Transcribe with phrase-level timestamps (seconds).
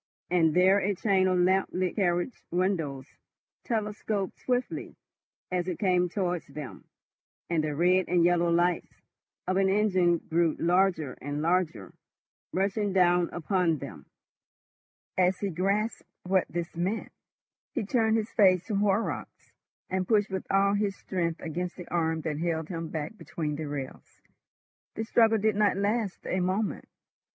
[0.31, 3.05] And there a chain of lamp lit carriage windows
[3.63, 4.95] telescoped swiftly
[5.51, 6.85] as it came towards them,
[7.51, 9.03] and the red and yellow lights
[9.45, 11.93] of an engine grew larger and larger,
[12.51, 14.07] rushing down upon them.
[15.19, 17.11] As he grasped what this meant,
[17.75, 19.51] he turned his face to Horrocks,
[19.87, 23.65] and pushed with all his strength against the arm that held him back between the
[23.65, 24.19] rails.
[24.95, 26.89] The struggle did not last a moment.